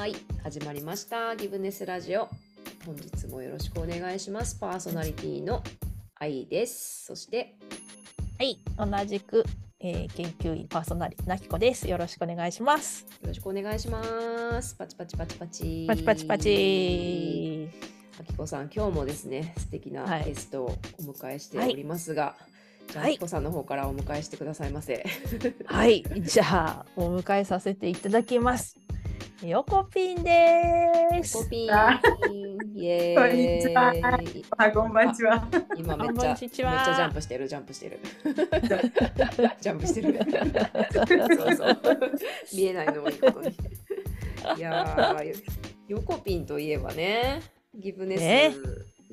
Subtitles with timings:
[0.00, 0.16] はい。
[0.42, 1.36] 始まりました。
[1.36, 2.30] ギブネスラジオ。
[2.86, 4.56] 本日もよろしくお願いします。
[4.58, 5.62] パーソナリティの
[6.14, 7.04] 愛です。
[7.04, 7.54] そして
[8.38, 9.44] はい、同じく、
[9.78, 11.86] えー、研究員パーソナリティなきこです。
[11.86, 13.02] よろしくお願いします。
[13.20, 14.74] よろしくお願いします。
[14.74, 15.84] パチパチパチパチ。
[15.86, 17.68] パチパチパチ。
[18.18, 20.24] あきこさん今日もですね素敵なはい。
[20.24, 22.36] ゲストをお迎えしておりますが、
[22.90, 25.04] じゃあ、はいさんの方からお迎えしてくださいませ。
[25.66, 28.79] はい、じゃあお迎えさせていただきます。
[29.42, 31.38] ヨコピンです。
[31.38, 33.90] コピあーイエこんにちは。
[33.92, 35.48] ーイあ、こんばんちは。
[35.78, 38.00] 今めっちゃめっちはゃジャンプしてるジャンプしてる。
[39.60, 40.18] ジャンプしてる。
[41.38, 41.80] そうそう。
[42.52, 43.56] 見えないのもいいことに。
[44.58, 45.42] いやー
[45.88, 47.40] ヨコピンといえばね
[47.74, 48.20] ギブネス。
[48.20, 48.54] ね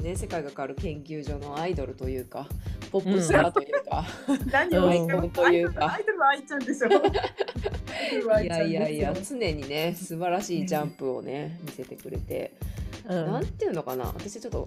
[0.02, 2.48] ね世界が変わる研究所のアイドルというか
[2.92, 4.05] ポップスターというか、
[4.52, 6.88] 何を言ってもうんというかアイドルは愛ちゃんでしょ。
[6.90, 12.54] いやいやいや常にね素晴らしいジャンプをね見せてくれて、
[13.10, 14.66] うんなんていうのかな私ちょっと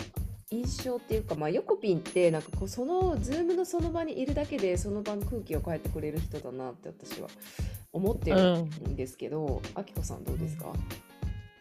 [0.51, 7.29] 印象っていうか、まあ、ヨコピンってなんかこうそのズームのその場にいるだけでその場の空気を変えてくれる人だなって私は
[7.93, 10.73] 思ってるんですけど、あきこさんどうですか、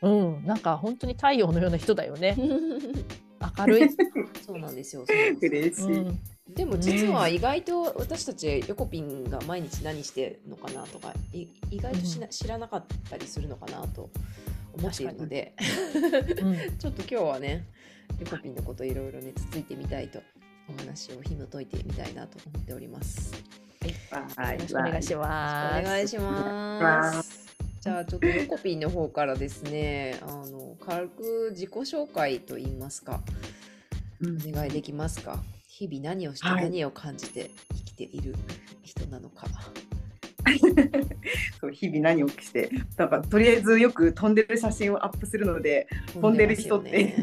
[0.02, 2.36] うん、なんか本当に太陽のような人だよね。
[3.58, 3.90] 明るい。
[4.46, 5.06] そうなんですよ
[5.42, 5.94] 嬉しい。
[6.00, 14.10] うん、でも実は意外と私たちヨコピンが毎日何してるのかなとかい意外としな、知らなかったりするのかなと
[14.74, 15.54] 思っているので
[16.42, 17.66] うん、ちょっと今日はね
[18.20, 20.22] ヨコピンのこといろいろねつついてみたいと
[20.70, 23.34] お話を紐解いてみたいなと思っております。
[24.36, 25.84] はよろしくお願いしおます。
[25.84, 27.50] 願いします。
[27.82, 33.22] じゃあちょっとヨコピンの方からですねあの軽く自己紹介といいますか
[34.22, 35.40] うんお願いできますか？
[35.68, 38.36] 日々何をしてはい何を感じて生きている
[38.84, 39.48] 人なのか。
[41.62, 47.16] そう日々何をして、なんかとりあえずよく飛んでる写真をアップするので、飛んでる人ってね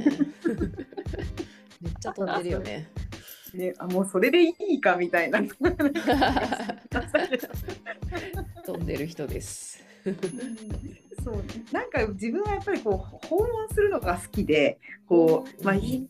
[1.82, 2.88] めっちゃ飛んでるよね。
[3.54, 5.40] ね、あもうそれでいいかみたいな。
[8.64, 9.82] 飛んでる人です。
[11.26, 11.44] そう。
[11.72, 14.78] なんか自分はやっぱりこう訪問するのが好きで、
[15.08, 16.08] こうまあい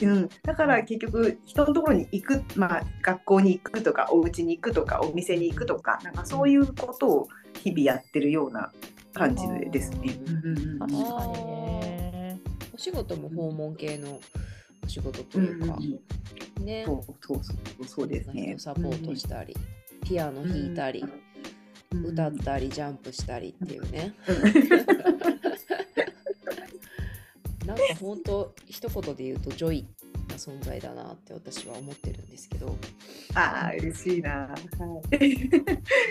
[0.00, 7.28] うん、だから結局人のところに行く、まあ、学校に行くとかお家に行くとかお店に行くとかなんかそういうことを
[7.64, 8.70] 日々やってるような
[9.12, 9.42] 感じ
[9.72, 10.16] ですね。
[10.26, 12.40] うんうんうん確かにね。
[12.72, 14.20] お仕事も訪問系の
[14.84, 15.76] お仕事というか、
[16.60, 18.54] ね、そうそうそうそうですね。
[18.56, 19.56] サポートしたり、
[20.04, 21.27] ピアノ弾いたり、うん
[21.92, 24.14] 歌ったりジャンプしたりっていうね、
[27.66, 29.86] なんか本当一言で言うと joy
[30.28, 32.76] な存在だなって私は思ってるんですけど、
[33.34, 34.30] ああ嬉しいな。
[34.30, 34.54] は
[35.12, 35.18] い。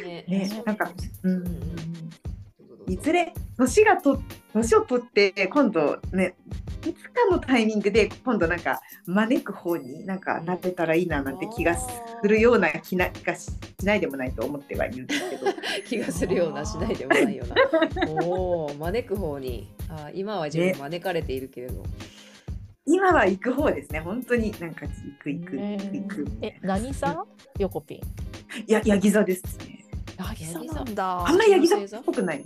[0.05, 0.25] ね。
[0.27, 0.91] ねなんか
[1.23, 1.49] うんうんう
[2.89, 2.93] ん。
[2.93, 4.21] いずれ年がと
[4.53, 6.35] 年を取って今度ね
[6.87, 11.89] いつかのタイミングで今度なんか招く方になんかなれたらいいななんて気がす
[12.23, 13.49] るような気な気がし
[13.83, 15.45] ないでもないと思ってはいるんですけど。
[15.87, 21.83] 気がするようなしないでもないような おお招く方にあ今は自分招かれているけれど、
[22.85, 23.99] 今は行く方ですね。
[23.99, 26.27] 本当になんか行く行くね行く。
[26.41, 27.25] え、何さん？
[27.59, 27.97] ヨコピン。
[28.65, 29.85] いやヤギ座ですね。
[30.17, 31.27] ヤギ座なんだ。
[31.27, 32.43] あんまりヤギ座っぽくない。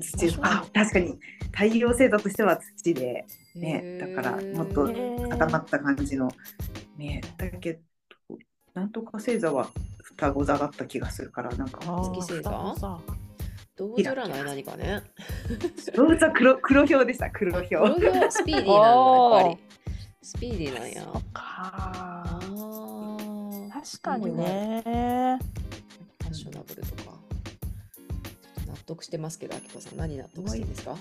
[0.00, 1.18] 土あ確かに
[1.52, 4.86] 太陽星座としては土でねだからもっと
[5.30, 6.30] 固まった感じの
[6.96, 7.80] ねだけど
[8.74, 9.68] なんとか星座は
[10.02, 12.50] 双子座だった気がするからなんか月星座？
[12.50, 13.00] 双子座。
[13.76, 15.02] 動物占い何かね。
[15.96, 17.68] 動物は黒黒表でした黒表。
[17.74, 19.58] 黒表スピーディーなんだやっぱり。
[20.22, 21.02] スピーディーなんや。
[21.02, 22.38] そっあか。
[22.48, 23.70] ー。
[23.72, 24.82] 確かにね。
[26.20, 27.02] ファッショナブルとか。
[27.02, 27.12] ちょ
[28.62, 29.98] っと納得してますけどあきこさん。
[29.98, 30.96] 何納得してるんですか？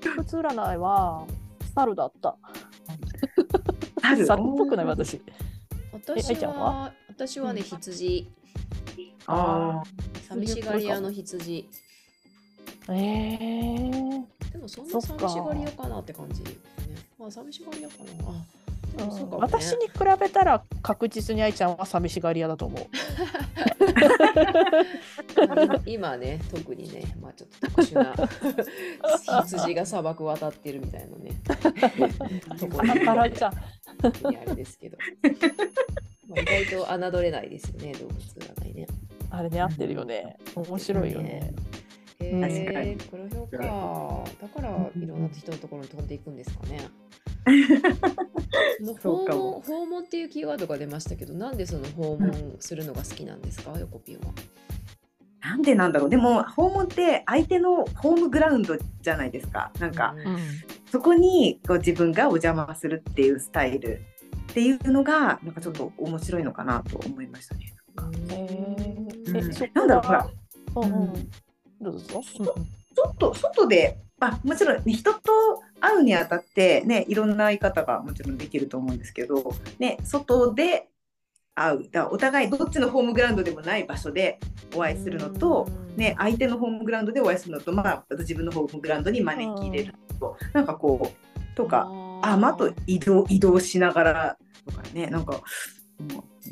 [0.00, 1.26] 動物占いは
[1.74, 2.36] 猿だった。
[4.02, 4.26] 猿？
[4.26, 5.16] 猿っぽくない私。
[5.16, 5.20] え
[5.92, 6.92] 私はは？
[7.08, 8.28] 私はね羊。
[9.26, 9.82] あ
[10.28, 11.68] 寂しがり屋の羊。
[12.88, 13.38] ええ
[14.52, 16.50] でもそんな寂しがり屋かなって感じ、ね、
[17.18, 18.10] まあ寂しがり屋かな
[18.96, 22.86] うかも、ね、私に比べたら確実に愛ちゃんは寂しがり屋だと思う。
[25.86, 28.14] 今ね特にねまあちょっと特殊な
[29.44, 31.30] 羊が砂漠渡ってるみたいなね。
[32.58, 33.52] ところパラパラちゃん。
[34.30, 34.96] にあれですけど、
[36.28, 38.86] まあ、意外と侮れないですよね動物占いね。
[39.30, 40.36] あれね合ってるよね。
[40.54, 41.52] 面白いよね。
[42.20, 42.96] へ確かえに。
[42.96, 46.88] 黒評価だからいろんな人のところに飛んでいくんですかね
[49.02, 54.32] 訪問訪問っていうキーワードが出ましたけどなんでその訪問するのが好きなんですか、ヨコピンは。
[55.42, 56.10] なんでなんだろう。
[56.10, 59.72] でも訪問って相手のホームグラウンドじゃないですか。
[59.78, 60.36] なんか、うん
[60.90, 64.00] そこにこう自分がお邪魔するっていうスタイル。
[64.50, 67.72] っていうのがなんかちょっと面白いのかなと思いましたね。
[69.72, 70.28] なんだろうほら。
[70.74, 71.30] うん
[71.80, 72.20] どうぞ。
[72.20, 75.20] ちょっと外で、まあ、もちろん、ね、人と
[75.80, 80.88] 会うにあたって、ね、いろんな会い方がもちろんできると思うんですけど、ね、外で
[81.54, 81.88] 会う。
[81.90, 84.38] だお互いどっちのホームグラウンドでもない場所で
[84.74, 91.88] お会いするのと、ね、相手のホームグラウンドでお会いするのと、まあ、自分のホームグラウンドに招き入れると、なんかこうとか
[92.22, 94.36] あまあと移動移動しながら
[94.66, 95.40] とかねなんか。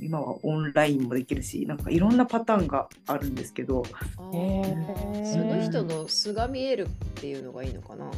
[0.01, 3.83] 今はオンラインもできるしなんかいろんなパターンがあるんですけど、
[4.15, 8.11] その人の素が見えるっていうのがいいのかな？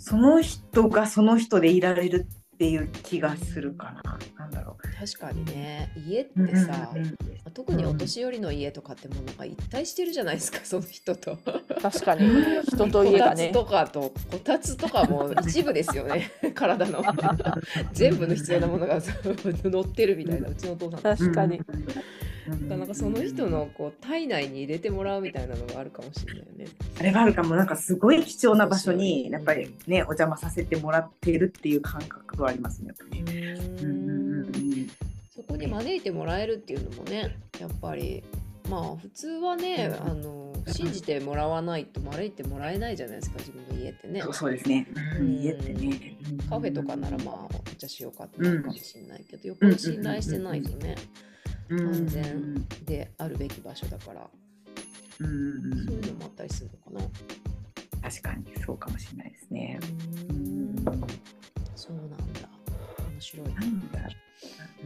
[0.00, 4.18] その人がその人でいられるっていう気がするかな。
[4.38, 5.92] なんだろ確かにね。
[5.94, 6.48] 家っう。
[6.48, 7.16] てさ、うんうんうん
[7.52, 11.36] 特にお年寄りの家とかってもうなんか一体してるじゃないですか その人と。
[11.82, 12.30] 確かに。
[12.62, 13.50] 人と家がね。
[13.52, 13.64] こ。
[13.64, 14.00] たつとかと
[14.30, 16.30] こたつとかも一部ですよね。
[16.54, 17.02] 体の。
[17.92, 19.00] 全部の必要なものが
[19.64, 20.48] 乗ってるみたいな。
[20.48, 21.16] うちのお父さんとか。
[21.16, 21.46] 確か
[22.54, 22.68] に。
[22.68, 26.66] なんかその人のこう体内に入れてもらうみたいなのがあるかもしれないよね。
[26.98, 27.56] あれがあるかも。
[27.56, 29.32] なんかすごい貴重な場所にうん。
[29.32, 32.88] やっぱりねお邪魔させてもらってるっていう感覚はありますね。
[32.88, 33.54] やっぱりね。
[33.82, 33.90] うん。
[33.90, 34.90] うんうんうん
[35.32, 38.22] そこに招いてもらえるっていうのもねやっぱり
[38.68, 40.10] まあ普通はね、うん。
[40.10, 44.20] あの信じてもらわないと招いてもらえないじゃないですか自分の家ってね。
[44.20, 44.86] そうそうですね。
[45.18, 45.28] ううん。
[45.38, 46.16] ん家ってね。
[46.48, 51.29] カフェとかならまあお茶しようかってなるかもしれないけど、よっぽど信頼してないとね、うん
[51.70, 54.28] 安全であるべき場所だから、
[55.20, 58.10] うんそういうのもあったりするのかな。
[58.10, 59.78] 確かにそうかもしれないですね。
[60.30, 60.74] ううん。
[60.74, 60.84] ん
[61.76, 62.48] そうなんだ。
[63.12, 63.48] 面白い。
[63.48, 63.54] な。
[63.54, 64.06] なんだろ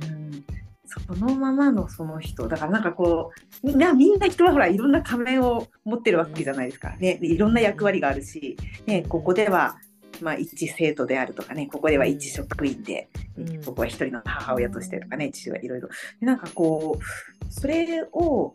[0.03, 0.45] う、うん、
[0.87, 3.31] そのままのその人だからなんかこ
[3.63, 8.57] うみんなみんな人はほらいろんな仮面を持ってるわけじゃないですか、ね、でいろんな役割があるし、
[8.87, 9.77] ね、ここでは、
[10.21, 13.09] まあ、一生徒であるとかねここでは一職員で、
[13.39, 13.65] うん。
[13.65, 15.89] ここは一人の母親としてとかね父はいろいろ。
[16.21, 18.55] でなんかこうそれを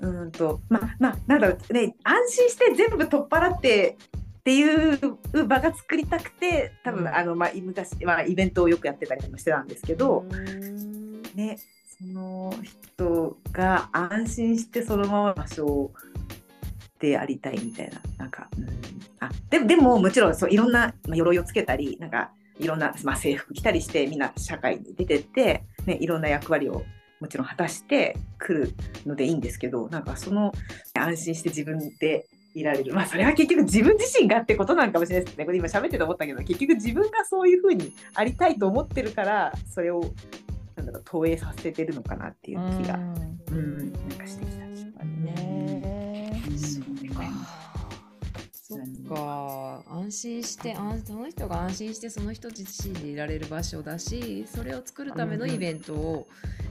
[0.00, 3.96] うんとまあまあなんだろうね安心して全部取っ払って
[4.40, 4.98] っていう
[5.46, 7.08] 場が作りたくて多分、うん。
[7.08, 11.22] あのまあ昔、まあ、イベントをよくやってたりもしてたんですけど、うん。
[11.34, 11.58] ね
[11.98, 12.52] その
[12.96, 15.92] 人が安心してそのまま場所
[16.98, 18.68] でありたいみたいななんか、うん、
[19.20, 26.84] あでもでももちろんそういろんな、まあ、鎧をつけたりなんかいろんな、まあ、制服着たりしてみんな社会に出てって、ね、いろんな役割を
[27.20, 28.74] もちろん果たしてくる
[29.06, 30.52] のでいいんですけどなんかその
[30.94, 32.92] 安心して自分でいられる。
[32.92, 35.44] まあそれは結局自分自身がってことなんかもしれないですね。
[35.46, 40.02] これ今喋ってて思ったけど結局自分がそういうふうにありたいと思ってるからそれを
[40.76, 44.62] なんだろう投影させてるのかなっていう気が、うん、なんかしてきた。
[45.22, 45.91] ね
[49.08, 49.82] か。
[49.88, 56.26] 安心して、あその人が安心してその人自身でいられる場所だし、それを作るためのイベントを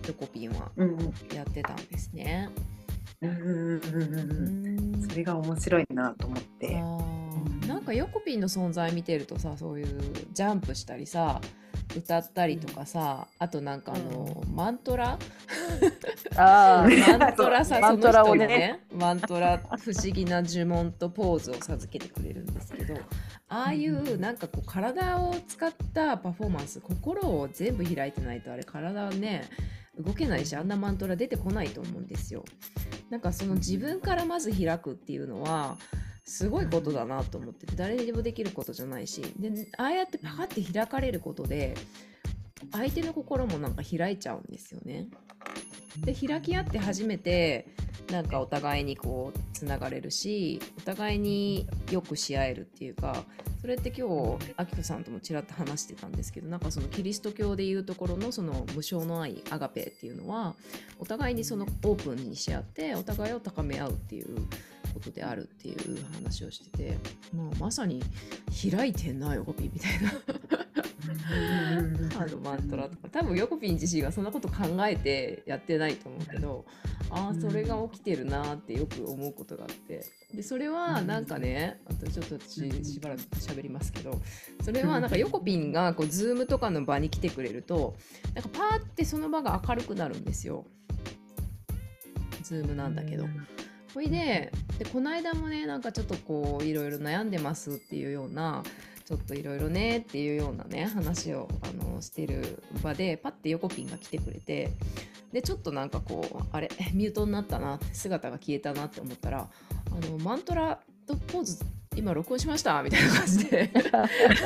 [0.07, 0.71] ヨコピンは
[1.33, 2.49] やってたんですね。
[3.21, 3.27] そ
[5.15, 6.83] れが面白いなと思って。
[7.67, 9.87] なんかヨコピンの存在見てるとさそういう
[10.33, 11.41] ジャンプしたりさ
[11.95, 15.17] 歌ったりとかさあとなんかあの、マントラ？
[16.35, 17.17] あー。
[17.19, 18.45] マントラさマントラをね。
[18.45, 22.95] その人にねマントラ不思議な呪文とポーズを授けてくれるんですけど
[23.49, 29.43] ああいうなんかこう体を使ったパフォーマンス心を全部開いてないとあれ体はね
[29.99, 32.45] 動けないしあんなマントラ出てこないと思うんですよ。
[33.09, 35.77] なんかその自分からまず開くっていうのは
[36.23, 41.75] すごいことだなと思ってて誰にでもできることじゃないしでああやってパカって開かれることで
[42.71, 45.07] 相手の心もなんか開いちゃうんですよね。
[45.97, 47.67] で開き合って初めて
[48.11, 53.25] なんかお互いにこうつながれるしお互いによくし合えるっていうか
[53.59, 60.55] それって今日あきこさんともちらっと話してたんですけどなんかそのキリスト教でいうところのその無償の愛アガペっていうのは
[60.97, 64.47] お互いにそのオープンにし合ってお互いを高め合うっていう
[64.93, 66.97] ことであるっていう話をしてて、
[67.33, 68.01] まあ、まさに
[68.71, 70.11] 開いてんなヨコピンみたいな。
[72.19, 73.09] あのマントラとか。
[73.11, 76.65] 多分ヨコピン自身はそんなこと考えてやってないと思うけど
[77.09, 80.05] ああそれが起きてるなってよく思うことがあって。
[80.33, 84.21] でそれはなんかねあとちょっと私しばらく喋りますけど
[84.63, 87.95] それはなんかヨコピンがこうズームとかの場に来てくれると
[88.33, 90.65] なんかパーってその場が明るくなるんですよ。
[92.43, 93.25] ズームなんだけど。
[93.93, 98.63] ほいででこの間もねなんかちょっとこういろいろ悩んでますっていうような
[99.05, 104.71] ちょっといろいろねっていうようなね話をあのしてる場でパッてヨコピンが来てくれて
[105.33, 111.59] でちょっとなんかこうあれミュートになったな姿が消えたなって思ったらあのマントラとポーズ
[111.97, 112.81] 今録音しました？
[112.83, 113.69] みたいな感じで。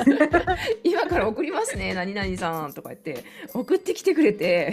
[0.82, 1.94] 今から送りますね。
[1.94, 3.22] 何々さんとか言って。
[3.54, 4.72] 送ってきてくれて。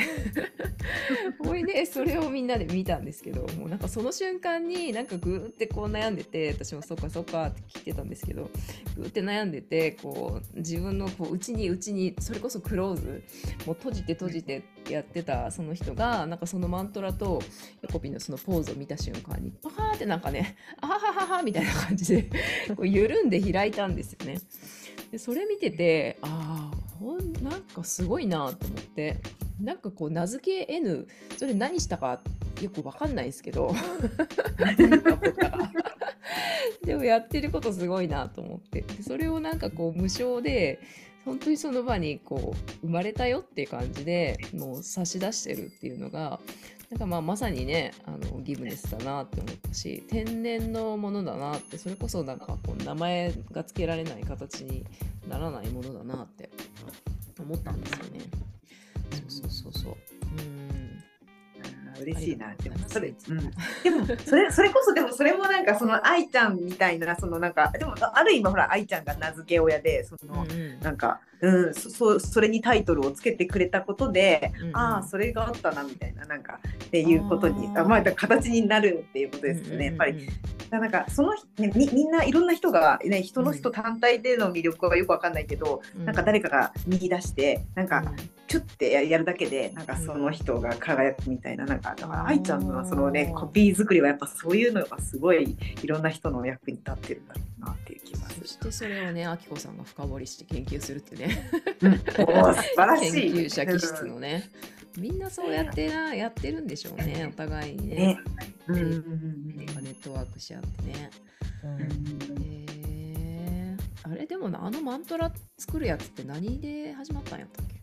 [1.46, 3.42] ほいでそれをみんなで見たんですけど。
[3.60, 6.50] もうなんかその瞬間になんかグーってこう悩んでて。
[6.50, 8.50] 私もそっかそっかって聞いてたんですけど。
[8.98, 13.24] グーって悩んでてこう自分のこう内に内にそれこそクローズ。
[13.68, 17.42] もう閉じて閉じてやってたその人がなんかそのマントラと
[17.82, 22.30] ヨコピのそのポーズを見た瞬間にパーってなんかねあははははみたいな感じで
[22.76, 24.40] こう緩んで開いたんですよね。
[25.12, 29.20] でそれ見ててああほんなんかすごいなと思って
[29.62, 32.20] なんかこう名付け N それ何したか
[32.62, 33.74] よくわかんないですけど
[36.84, 40.80] でもやってることすごいなと思ってでそれをなんかこう無償で
[41.26, 46.40] 本当にその場にこう生まれたよっていう感じでもう差し出してるっていうのが
[46.90, 54.86] なんかまあまさにねあのギブネスだなって思ったし天然のものだなってそれこそなんかこう名前が付けられない形に
[55.28, 56.50] ならないものだなって
[57.40, 58.20] 思ったんですよね。
[59.30, 59.96] そうそうそうそう。
[60.38, 60.73] うん
[62.00, 63.38] 嬉しいなでもそれ、うん、
[63.84, 70.46] でもそれそれこそでもそれもなんかその愛ちゃんみたいなそのなんかでもある意味ほら愛ちゃんが名付け親でその、
[70.82, 80.30] なんかうんそそれにタイトルをつけてくれたことで、うんうん、ああそれがあったなみたいななんかっていうことにあまあ形になるっていうことですよね、やっぱり。
[80.70, 88.04] なんかその、ね、みみんないろんな人が、ね、人の人単体での魅力はよくわかんないけど、うん、なんか誰かが見出してなんか、
[88.48, 98.48] チュッてやるだけでなんかその人が輝くみたいななんかだから愛ちゃんのそのねコピー作りはやっぱそういうのがすごいいろんな人の役に立ってるんだろうなっていう気がする。
[98.48, 101.50] そしてそれをねあきこさんが深掘りして研究するってね、
[101.82, 102.26] うん、素晴
[102.76, 103.12] らしい。
[103.12, 104.52] 研究者気質のね。
[104.96, 107.96] みんなそうやってな、やってるんでしょうね、お互いにね。
[107.96, 108.20] ね。
[108.68, 111.10] うん、ネットワークし合ってね。
[111.64, 117.74] えー、あれでもあのマントラ作るやつって何で始まったんやったっけ？
[117.74, 117.78] い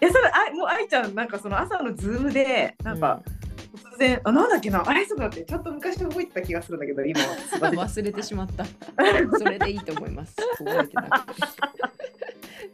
[0.00, 3.22] やそれあもう愛ちゃんなんかその朝のズームでなんか、
[3.74, 7.20] うん、突然あなんだっけなあれそうだってちょっと昔覚えてた気がするんだけど今
[7.60, 8.64] 忘れてしまった。
[9.38, 10.36] それでいいと思います。
[10.58, 11.42] 覚えてなくて。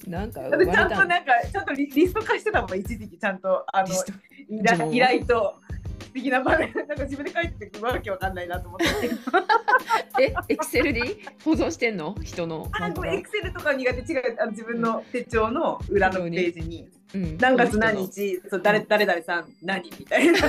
[0.11, 5.57] なんかちゃんとなんかちゃんとリリスト化してたもん一時期ちゃんとあの依頼と
[6.15, 6.73] 的な場面。
[6.89, 8.87] なんか自分で書いててわけわかんないなと思って。
[10.23, 11.01] えエクセルで
[11.45, 12.15] 保存してんの？
[12.23, 12.69] 人の。
[12.73, 14.13] あごエクセルとか苦手。
[14.13, 18.41] 違うあの自分の手帳の裏のページに、うん、何月何日？
[18.49, 19.91] そう誰誰々さん何？
[19.99, 20.39] みたいな。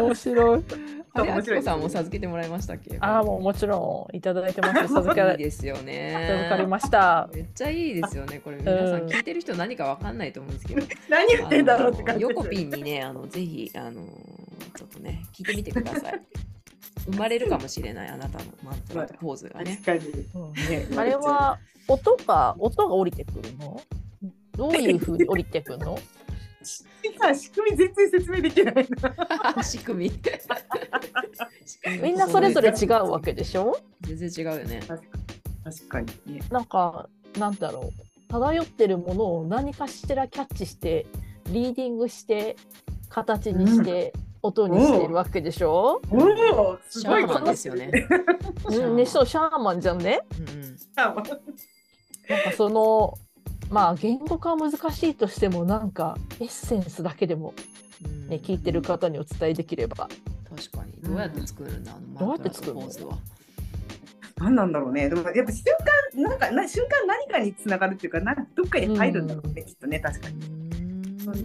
[0.00, 0.64] 面白い。
[1.12, 2.96] あれ、あきこさんも授けてもらいましたっけ？
[3.00, 4.88] ああ、もうもちろんいただいてます。
[4.94, 6.26] 授けいいですよね。
[6.28, 7.28] 授かりました。
[7.34, 8.40] めっちゃいいですよね。
[8.44, 10.86] これ皆さん聞いてる人何かわかんないと思うんですけど。
[11.10, 12.22] 何言ってんだろうって感じ。
[12.22, 14.02] ヨコピンにね、あのぜひあの
[14.76, 16.20] ちょっとね聞いてみてください。
[17.10, 19.80] 生まれるかもしれないあなたのマントラポーズがね。
[19.84, 20.98] 確かに。
[20.98, 23.80] あれは音が音が降りてくるの？
[24.56, 25.98] どういうふうに降りてくるの？
[27.34, 28.88] 仕組み全然説明できない
[29.56, 29.62] な。
[29.62, 32.00] 仕組み。
[32.02, 33.76] みんなそれぞれ違うわけでしょ？
[34.02, 34.80] 全然違うよね。
[35.62, 37.08] 確かに、ね、なんか
[37.38, 37.92] なんだろう。
[38.28, 41.06] 漂ってるものを何かしらキャッチして
[41.46, 42.56] リーディングして
[43.08, 44.12] 形にして、
[44.42, 47.90] 音にしてるわけでしょ、うん、おすごいマンですよね。
[47.90, 50.20] ね、そうシャーマンじゃんね。
[50.38, 51.22] うん、なんか
[52.56, 53.18] その
[53.68, 57.54] まあ言語化は難しいとしてもなんかエッセンスだけでも、
[58.28, 60.08] ね、聞いてる方にお伝えできれば。
[60.48, 60.92] 確かに。
[61.02, 62.88] どうやって作るんだ、うん、どうやって作るの？
[64.38, 65.08] 何なんだろうね。
[65.08, 65.64] でもやっぱ瞬
[66.14, 70.60] 間なんかな瞬間何かにつながるっていうかなんかどっかに入るんだろうね、うん、きっとね確かに。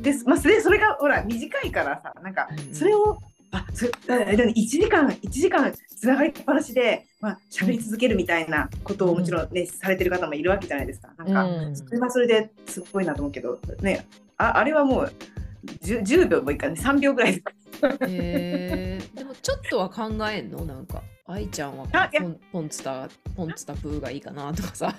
[0.01, 3.19] でまあ、それそれがほら短いからさなんかそれを
[3.55, 11.13] あそ 1時間1時間つながりっぱなしで、まあ喋り続けるみたいなことをもちろんね、うん、されてる方もいるわけじゃないですか。
[11.17, 14.05] なんか、うん、それはそれですごいなと思うけどね
[14.37, 15.13] ああれはもう
[15.83, 17.41] 10, 10秒もいいかね3秒ぐらいへ
[18.01, 20.65] えでもちょっとは考えんの？
[20.65, 24.95] なんか愛ちゃんはポンポンツタポンツタプーがいいかなとかさ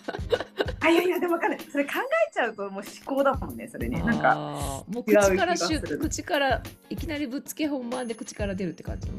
[0.87, 1.61] あいやいやでも分かんない。
[1.69, 4.03] それ考えちゃうともう思考だもんねそれね。
[4.03, 4.37] なんか
[4.89, 9.15] もう口からしゅ口からいきなりぶっつけ本番で口から出るって感じね。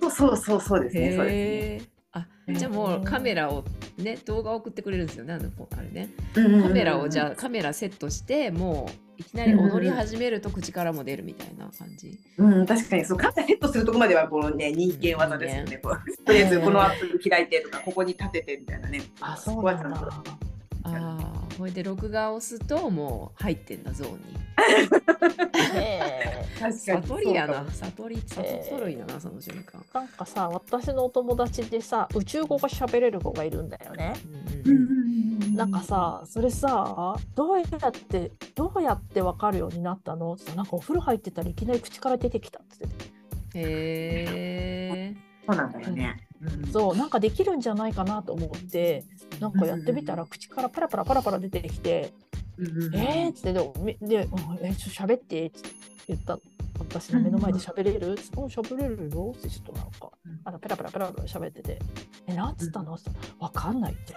[0.00, 1.90] そうそうそうそうですねそうですね。
[2.12, 3.64] あじゃあもうカメラを
[3.96, 12.18] ね動画送ってくれるんですよねあのあれね、カメラをじゃあカメラセットしてもういきなり踊り始めると口からも出るみたいな感じ。
[12.36, 15.78] うん、うん、確かにそうカメラセットするとこまではこのね人間技ですよね。
[15.78, 19.02] とりあえずこのアップ開いてとかここに立ててみたいなね。
[19.20, 20.24] あそうなんだ。
[20.86, 24.18] ああ、ほいで録画を押すともう入ってんだゾーンに。
[25.76, 26.33] え。
[26.72, 27.64] 悟りやな。
[27.70, 29.84] 悟り、悟りやな、その瞬間。
[29.92, 34.14] なんかさ、私のお友達でさ、宇宙語が喋れる子がいるんだよね。
[35.54, 40.34] なんかさ、それさ、どうやって、どうやってわかるようになったの？
[40.34, 43.10] ってなんかお風呂入ってたらいきなり口から出てきたって言ってて。
[43.54, 45.16] へえ。
[45.46, 46.26] そうなんだよね。
[46.72, 49.04] そうなんかできるんじゃないかなと思って
[49.40, 52.12] なんかやってみたら口からパラパラパラパラ出てきて
[52.94, 53.60] 「えっ?」つってで
[54.00, 54.28] 「で
[54.62, 55.60] えちょっと喋って」って
[56.08, 56.38] 言った
[56.78, 58.14] 私の目の前で喋れる、うん、
[58.46, 60.10] 喋れるよってちょっとなんか、
[60.44, 61.78] あのペラペラペラペラ喋ってて、
[62.26, 62.94] え、なんつったの？
[62.94, 64.12] ってわかんないって。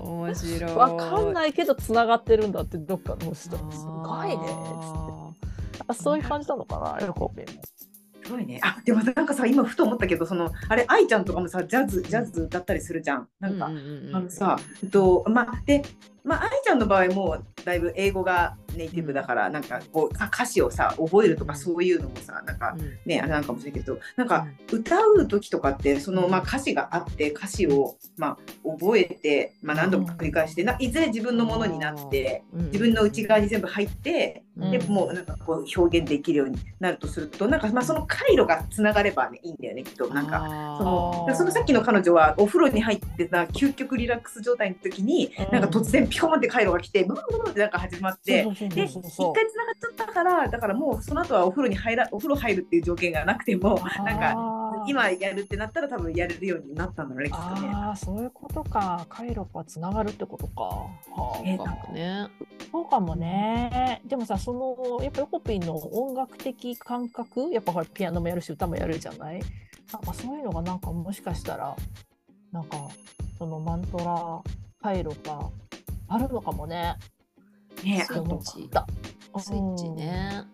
[0.00, 0.74] 面白い。
[0.74, 3.34] わかんないけどつながってるんだってどっかの人。
[3.34, 4.46] すごいねっつっ
[5.78, 5.82] て。
[5.88, 7.62] あそういう感じなのかな、横弁も。
[8.24, 8.60] すごいね。
[8.62, 13.28] あでもなんかさ今ふと思ったけどそのあれ愛ちゃんとかもさジャズジャズ歌ったりするじゃん。
[13.40, 13.70] なんか、あ
[14.20, 15.82] のさ、えっとまあで
[16.24, 28.38] まあ愛ちゃんの場合もだいぶ英語がネイティブだからなんかこう歌詞をさ覚えるとかそういうのもさなんかね、あれなんかもしれないけどなんか歌う時とかってそのまあ歌詞があって歌詞をまあ
[28.78, 40.12] 覚えて、まあ、何度も繰り返してないずれ自分のものになって自分の内側に全部入ってでもうなんかこう表現できるようになるとするとなんかまあその回路がつながればねいいんだよねきっと。
[40.12, 48.44] なんかそのそのさっきの彼女はお風呂に入ってた究極リラックス状態の時になんか突然ピコンって回路が来てブルブルってなんか始まって。
[48.44, 49.14] で一回つながっ
[49.80, 57.68] ちゃったからだからもうその後はお風呂に入らお風呂入るっていう条件がなくてもなんか今やるってなったら多分やれるようになったんだろうねきっとね。
[57.72, 60.62] ああそういうことか回路がつながるってことか。
[60.62, 60.90] は
[61.38, 62.28] あ、えー、なんかね。
[62.70, 64.02] そうかもね。
[64.04, 69.40] でもさそのやっぱヨコピンの音楽的感覚やっぱピアノもやるし歌もやるじゃない？
[69.92, 71.74] なんかそういうのがなんかもしかしたら
[72.50, 72.76] なんか
[73.38, 74.42] そのマントラ
[74.80, 75.48] 回路が
[76.12, 76.96] あるのかもね。
[77.82, 78.70] ね、スイッチ。
[79.38, 80.44] スイッチね。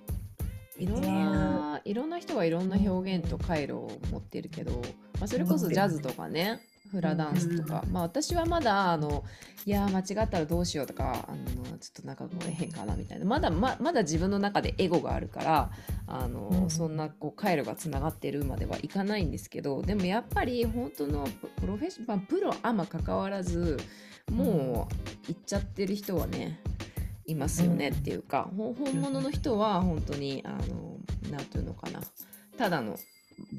[0.78, 4.70] いろんな、いろんな人がいろんな表現と回路を持ってるけど、
[5.18, 9.24] まあ、それこそジャズとかね、フラダンスとか、まあ私はまだあの
[9.66, 13.26] いや間違ったらどうしようとかあのちょっとなんかこれ変かなみたいな。
[13.26, 15.70] まだままだ自分の中でエゴがあるから
[16.06, 21.28] あの、うん、そんなこう回路がつながってるまではいかないんですけどでもやっぱり本当の
[21.60, 23.78] プロフェッショナルプロあんま関わらず
[24.30, 26.60] もう行っちゃってる人はね
[27.26, 30.96] いますよねっていうか、うん、本物の人は本当にあの
[31.30, 32.00] 何て言うのかな。
[32.56, 32.96] ただの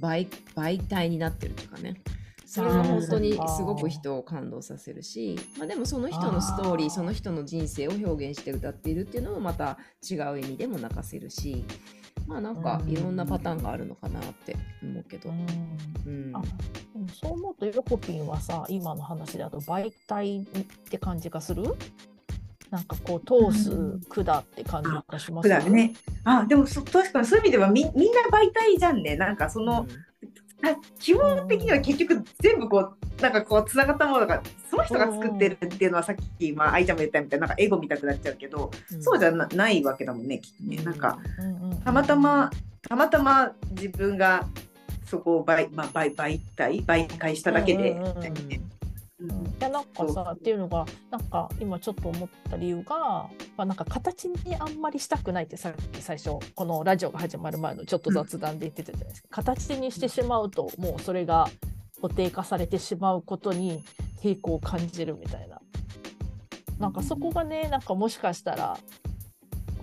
[0.01, 2.01] 媒媒体になってるというかね。
[2.45, 11.63] それも本当にすごく人を感動させるしまあ、でもその人のストーリーその人の人生を表現して歌っているっていうのもまた違う意味でも泣かせるし
[12.25, 15.29] まあなんかいろんなパターンがあるのかなって思うけど。
[15.29, 16.41] うん、あ
[17.09, 20.45] そう思うとヨコピンはさ今の話だと媒体っ
[20.89, 21.63] て感じがする？
[22.69, 23.71] なんかこう通す
[24.09, 25.93] 管って感じがします、ね、管ね。
[26.23, 29.15] あでもそ確かにそういう意味ではみみんな媒体じゃんね。
[29.15, 40.77] なんかその、うん、基本的には結局全部こうなんかこうつながったものがその人が作ってるっていうのはさっき、まあ、愛ちゃんも言ったみたいななんかエゴ見たくなっちゃうけど、うん、そうじゃなないわけだもんねきっとね。
[40.83, 41.17] なんか、
[41.83, 42.51] たまたま
[42.87, 44.45] たまたま自分が
[45.09, 48.69] そこを媒,、まあ、媒媒体媒介しただけで、うんうん
[49.21, 61.49] いやなんかさっていうのがなんか今ちょっと思った理由が、まあ、なんか形にあんまりしたくないってさっき最初このラジオが始まる前のちょっと雑談で言ってたじゃないですか、うん、形にしてしまうともうそれが
[62.01, 63.83] 固定化されてしまうことに
[64.23, 65.59] 抵抗を感じるみたいな。
[66.79, 68.77] なんかそこがねなんかもしかしたら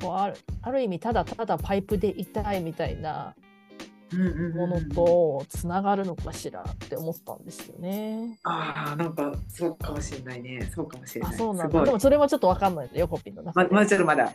[0.00, 3.34] こうあるある意味ただただパイプでいたいみたいな
[4.54, 8.38] ものとつながるのかしらって思ったんですよね。
[8.44, 10.70] ああ、なんかそうかもしれないね。
[10.72, 11.34] そうかもしれない。
[11.34, 11.84] あそうなんだ。
[11.84, 13.70] でもそれはちょっっとわかんないよ、コピーの中で。
[13.70, 14.32] ま、まちょっとまだ。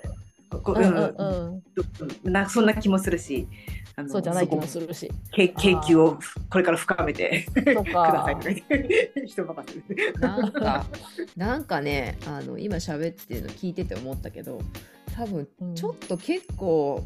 [0.64, 1.64] こうんうん
[2.26, 3.48] うん、なそんな気もするし、
[3.96, 8.64] あのそうじゃない気もするし、け研究をこれから深めてください
[9.26, 10.86] 人任せなんか
[11.38, 14.60] なんかね、あの今喋ってるの聞いてて思ったけど、
[15.22, 17.04] 多分ちょっと結構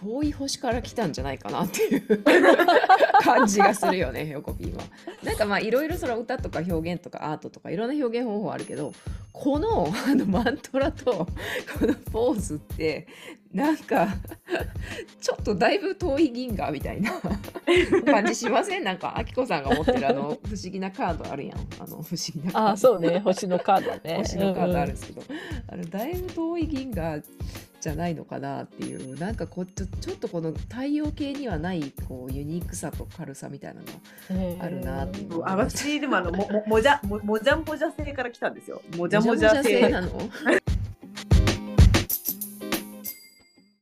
[0.00, 2.22] 遠い星から来たんじゃないかなっていう
[3.22, 4.82] 感じがするよねひょこぴーは。
[5.22, 8.94] なんかまあいろいろその歌とか表現とかアートとかいろんな表現方法あるけど
[9.40, 11.12] この あのマントラと
[11.78, 13.06] このポーズって
[13.52, 14.08] なんか
[15.20, 17.12] ちょっとだいぶ遠い銀河みたいな
[18.04, 18.84] 感じしません？
[18.84, 20.38] なんかあきこさんが持ってるあの不思
[20.70, 21.58] 議なカードあるやん。
[21.78, 22.02] あの不思
[22.34, 23.20] 議なあそうね。
[23.20, 24.16] 星のカードね。
[24.16, 27.18] 星のカードあるんですけど、うんうん、あのだいぶ遠い銀河
[27.80, 35.42] じゃないのかなっていうなんかこうちょちょっとこの太陽系にはないこうユニークさと軽さみたいなのがあるなっていう。
[35.44, 38.82] あ私でもあのもももじゃももじゃもじゃ星から来たんですよ。
[38.96, 40.08] もじゃもじゃ星なの？